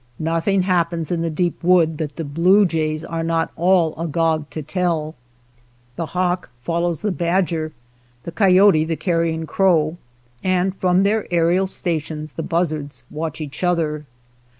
Nothina: 0.19 0.63
happens 0.63 1.11
in 1.11 1.21
the 1.21 1.29
deep 1.29 1.63
wood 1.63 1.99
that 1.99 2.15
the 2.15 2.23
blue 2.25 2.65
jays 2.65 3.05
are 3.05 3.21
not 3.21 3.51
all 3.55 3.93
agog 4.01 4.49
to 4.49 4.63
tell. 4.63 5.13
The 5.95 6.07
hawk 6.07 6.49
55 6.49 6.49
THE 6.49 6.57
SCAVENGERS 6.57 6.65
follows 6.65 7.01
the 7.01 7.11
badger, 7.11 7.71
the 8.23 8.31
coyote 8.31 8.83
the 8.83 8.95
carrion 8.95 9.45
crow, 9.45 9.97
and 10.43 10.75
from 10.75 11.03
their 11.03 11.27
aerial 11.31 11.67
stations 11.67 12.31
the 12.31 12.41
buzzards 12.41 13.03
watch 13.11 13.39
each 13.41 13.63
other. 13.63 14.07